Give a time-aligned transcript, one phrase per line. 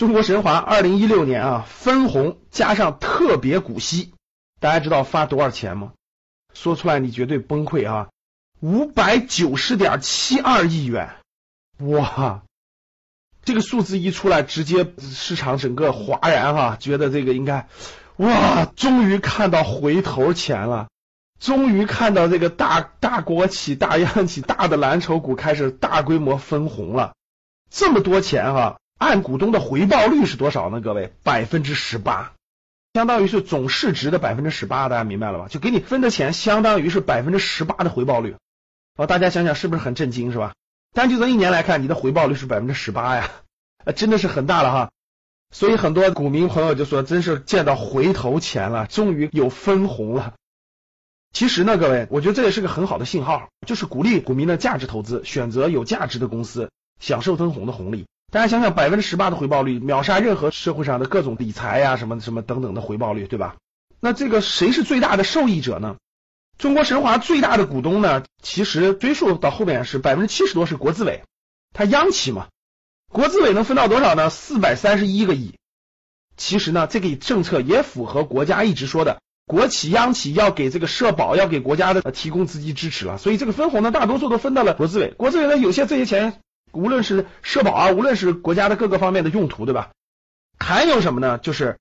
[0.00, 4.14] 中国神华二零一六年啊，分红加上特别股息，
[4.58, 5.92] 大家知道发多少钱吗？
[6.54, 8.08] 说出来你绝对崩溃啊！
[8.60, 11.16] 五百九十点七二亿元，
[11.80, 12.40] 哇！
[13.44, 17.68] 这个数字一出来，直接市场整个哗然哈，觉得这个应该
[18.16, 20.88] 哇，终于看到回头钱了，
[21.38, 27.12] 终于看到这个大大国企、大央企、大的蓝筹股开始大规模分红了，
[27.68, 28.79] 这么多钱哈！
[29.00, 30.82] 按股东的回报率是多少呢？
[30.82, 32.34] 各位，百分之十八，
[32.92, 35.48] 相当于是总市值的百分之十八，大家明白了吧？
[35.48, 38.36] 就给你分的钱，相当于是百分之十八的回报率。
[38.98, 40.52] 哦，大家想想是不是很震惊，是吧？
[40.92, 43.30] 单就这一年来看，你的回报率是百分之十八呀，
[43.96, 44.90] 真的是很大了哈。
[45.50, 50.34] 所以很多股民朋友就说，真是见到回头钱了，终于有分红了。
[51.32, 56.70] 其实呢，各位，我觉得这也是个很好的信号，就是鼓励股民的价值投资，选择有价值的公司，
[57.00, 58.04] 享受分红的红利。
[58.32, 63.56] 大家想想，百分之十八的回报率，秒杀任何社会上的各种理财呀，什么什么等等的回报率，对吧？
[63.98, 65.96] 那这个谁是最大的受益者呢？
[66.56, 71.24] 中国神华最大的股东呢，其实追溯到后面是百分之七十多是国资委，
[71.74, 72.46] 它央企嘛，
[73.08, 74.30] 国资委能分到多少呢？
[74.30, 75.54] 四百三十一个亿。
[76.36, 83.18] 其实呢，这个政策也符合国家一直说的，国企央企要给这个社保，要给国家的提供资金支持了。
[83.18, 85.12] 所以这个分红呢，大多数都分到了国资委。
[85.16, 86.40] 国资委呢，有些这些钱。
[86.72, 89.90] 无论是社保啊，无论是国家的各个方面的用途，对吧？
[90.58, 91.38] 还有什么呢？
[91.38, 91.78] 就是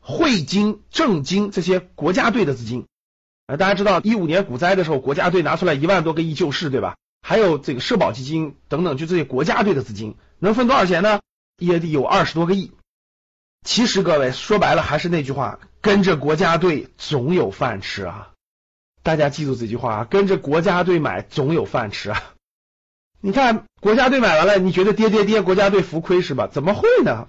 [0.00, 2.86] 汇金、证金这些国家队的资金。
[3.46, 6.96] 呃，大家知道一五年股灾的时候，国家队拿出来一万多个亿救市，对吧？
[7.20, 11.20] 还有这个社保基金等等，就这些国家队的资金，能分多少钱呢？
[11.58, 12.72] 也得有二十多个亿。
[13.64, 18.30] 其实各位说白了还是那句话，跟着国家队总有饭吃啊！
[19.04, 22.34] 大家记住这句话啊，跟着国家队买总有饭吃啊！
[23.24, 26.48] 你看国家队买完了，你觉得跌跌跌，国家队浮亏是吧？
[26.48, 27.28] 怎么会呢？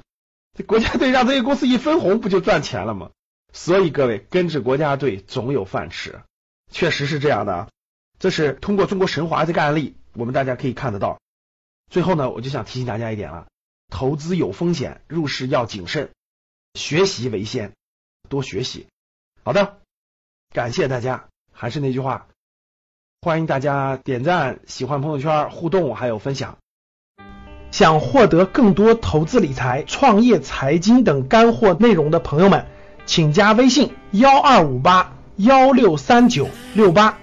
[0.57, 3.11] 这国家队让这些公司一分红，不就赚钱了吗？
[3.51, 6.23] 所以各位跟着国家队总有饭吃，
[6.71, 7.69] 确实是这样的。
[8.17, 11.19] 这是通过中国神华这个案例，我们大家可以看得到。
[11.91, 13.45] 最后呢，我就想提醒大家一点了：
[13.89, 16.09] 投资有风险，入市要谨慎，
[16.73, 17.73] 学习为先，
[18.29, 18.87] 多学习。
[19.43, 19.79] 好的，
[20.53, 21.27] 感谢大家。
[21.51, 22.27] 还是那句话。
[23.23, 26.57] 欢迎大家点赞、喜欢朋友圈、互动，还有分享。
[27.71, 32.65] 想获得更多投资理财、创业财经等干货内容的朋友们，
[33.05, 37.17] 请加微信：幺二五八幺六三九六八。